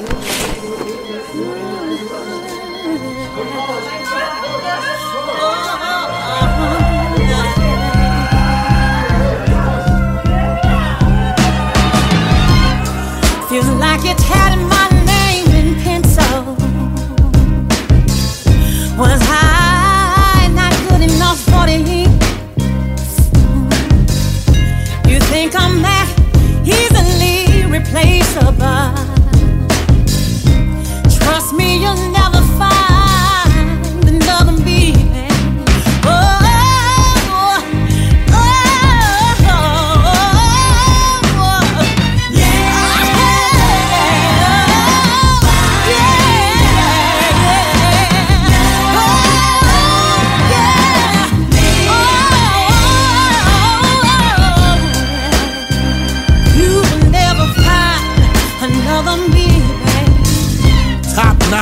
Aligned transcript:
Oh, 0.00 0.04
my 3.84 3.92
God. 3.92 3.97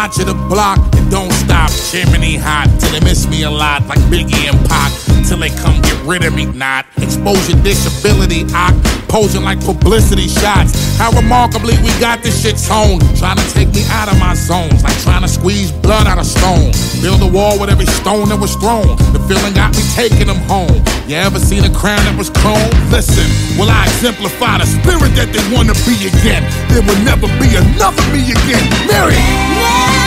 Notch 0.06 0.20
of 0.20 0.26
the 0.26 0.34
block 0.34 0.78
and 0.94 1.10
don't 1.10 1.32
stop. 1.32 1.68
Chimney 1.90 2.36
hot 2.36 2.68
till 2.78 2.92
they 2.92 3.00
miss 3.00 3.26
me 3.26 3.42
a 3.42 3.50
lot, 3.50 3.84
like 3.88 3.98
Biggie 4.06 4.46
and 4.46 4.68
Pac. 4.68 4.92
Till 5.26 5.36
they 5.36 5.50
come 5.50 5.82
get 5.82 6.00
rid 6.06 6.24
of 6.24 6.32
me, 6.32 6.44
not 6.46 6.86
exposure 6.98 7.60
disability. 7.64 8.44
I 8.54 8.70
posing 9.08 9.42
like 9.42 9.60
publicity 9.64 10.28
shots. 10.28 10.74
How 10.98 11.10
remarkably 11.12 11.74
we 11.82 11.90
got 12.00 12.22
this 12.22 12.42
shit 12.42 12.56
toned. 12.56 13.02
Trying 13.16 13.36
to 13.36 13.48
take 13.52 13.68
me 13.72 13.84
out 13.90 14.08
of 14.08 14.18
my 14.18 14.34
zones, 14.34 14.82
like 14.82 14.96
trying 15.02 15.22
to 15.22 15.28
squeeze 15.28 15.72
blood 15.72 16.06
out 16.06 16.18
of 16.18 16.26
stone. 16.26 16.72
Build 17.02 17.22
a 17.22 17.30
wall 17.30 17.58
with 17.58 17.70
every 17.70 17.86
stone 17.86 18.28
that 18.30 18.40
was 18.40 18.54
thrown. 18.56 18.96
The 19.12 19.20
feeling 19.28 19.54
got 19.54 19.74
me 19.76 19.82
taking 19.94 20.26
them 20.26 20.40
home. 20.48 20.82
You 21.06 21.16
ever 21.16 21.38
seen 21.38 21.64
a 21.64 21.72
crown 21.72 22.02
that 22.04 22.16
was 22.16 22.30
chrome? 22.30 22.70
Listen, 22.90 23.26
will 23.58 23.70
I 23.70 23.84
exemplify 23.86 24.58
the 24.58 24.66
spirit 24.66 25.14
that 25.16 25.30
they 25.32 25.44
wanna 25.54 25.74
be 25.86 25.96
again? 26.08 26.42
There 26.70 26.82
will 26.82 27.00
never 27.04 27.26
be 27.38 27.54
another 27.54 28.02
me 28.12 28.32
again. 28.32 28.66
Mary! 28.86 30.05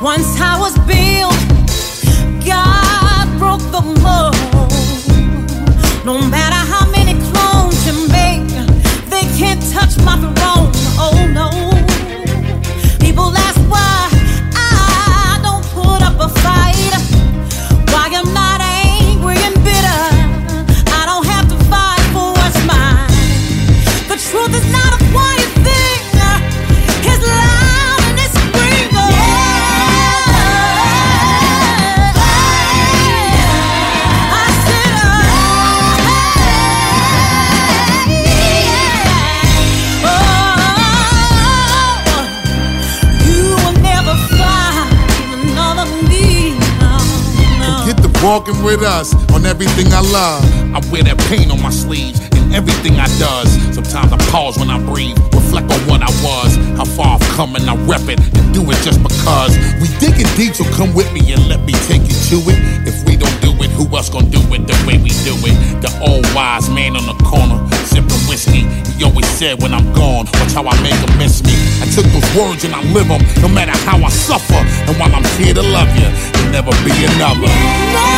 Once 0.00 0.40
I 0.40 0.58
was 0.58 0.78
built, 0.86 1.09
walking 48.22 48.62
with 48.62 48.82
us 48.82 49.14
on 49.32 49.46
everything 49.46 49.92
I 49.92 50.00
love. 50.00 50.44
I 50.74 50.80
wear 50.90 51.02
that 51.04 51.18
pain 51.28 51.50
on 51.50 51.60
my 51.62 51.70
sleeves 51.70 52.20
in 52.36 52.52
everything 52.52 52.98
I 53.00 53.06
does. 53.18 53.48
Sometimes 53.74 54.12
I 54.12 54.18
pause 54.30 54.58
when 54.58 54.70
I 54.70 54.78
breathe, 54.78 55.16
reflect 55.32 55.70
on 55.72 55.80
what 55.88 56.02
I 56.02 56.12
was, 56.20 56.56
how 56.76 56.84
far 56.84 57.16
I've 57.16 57.28
come, 57.36 57.56
and 57.56 57.68
I 57.68 57.76
rep 57.86 58.06
it 58.08 58.20
and 58.20 58.54
do 58.54 58.62
it 58.70 58.78
just 58.84 59.02
because. 59.02 59.56
We 59.80 59.88
digging 59.98 60.28
deep, 60.36 60.54
so 60.54 60.64
come 60.76 60.94
with 60.94 61.10
me 61.12 61.32
and 61.32 61.48
let 61.48 61.64
me 61.64 61.72
take 61.88 62.02
you 62.02 62.16
to 62.30 62.38
it. 62.52 62.58
If 62.86 63.06
we 63.08 63.16
don't 63.16 63.34
do 63.40 63.52
it, 63.64 63.70
who 63.72 63.84
else 63.96 64.10
gonna 64.10 64.28
do 64.28 64.40
it 64.52 64.66
the 64.66 64.76
way 64.86 64.98
we 64.98 65.10
do 65.24 65.34
it? 65.48 65.56
The 65.80 65.90
old 66.04 66.26
wise 66.34 66.68
man 66.68 66.96
on 66.96 67.06
the 67.08 67.16
corner, 67.24 67.56
sipping 67.88 68.22
whiskey. 68.28 68.68
He 68.96 69.04
always 69.04 69.28
said, 69.28 69.62
when 69.62 69.72
I'm 69.72 69.86
gone, 69.94 70.26
watch 70.36 70.52
how 70.52 70.66
I 70.68 70.76
make 70.82 70.98
them 71.00 71.16
miss 71.16 71.42
me. 71.42 71.56
I 71.80 71.86
took 71.88 72.04
those 72.12 72.28
words 72.36 72.64
and 72.64 72.74
I 72.74 72.82
live 72.92 73.08
them, 73.08 73.22
no 73.40 73.48
matter 73.48 73.72
how 73.88 73.96
I 73.96 74.10
suffer. 74.10 74.60
And 74.86 74.94
while 75.00 75.14
I'm 75.14 75.24
here 75.40 75.54
to 75.54 75.62
love 75.62 75.88
you, 75.96 76.08
there'll 76.34 76.52
never 76.52 76.72
be 76.84 76.92
another. 77.16 78.09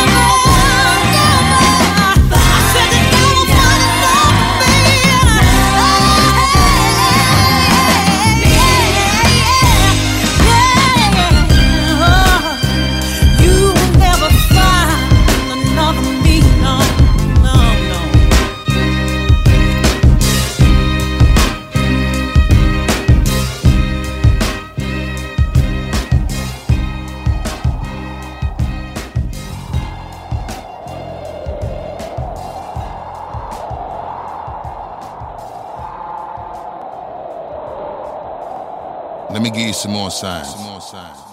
Let 39.31 39.41
me 39.41 39.49
give 39.49 39.67
you 39.67 39.73
some 39.73 39.91
more 39.91 40.11
signs. 40.11 40.53
Some 40.53 40.63
more 40.63 40.81
signs. 40.81 41.32